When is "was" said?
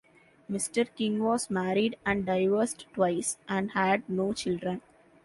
1.23-1.51